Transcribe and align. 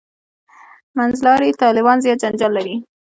«منځلاري 0.97 1.49
طالبان» 1.61 1.97
زیات 2.03 2.17
جنجال 2.23 2.51
لري. 2.57 2.75